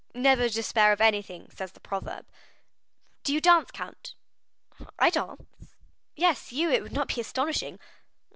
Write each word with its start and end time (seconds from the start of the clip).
"'Never 0.15 0.49
despair 0.49 0.91
of 0.91 0.99
anything,' 0.99 1.51
says 1.51 1.73
the 1.73 1.79
proverb." 1.79 2.25
"Do 3.21 3.31
you 3.31 3.39
dance, 3.39 3.69
count?" 3.69 4.15
"I 4.97 5.11
dance?" 5.11 5.75
"Yes, 6.15 6.51
you; 6.51 6.71
it 6.71 6.81
would 6.81 6.91
not 6.93 7.13
be 7.13 7.21
astonishing." 7.21 7.77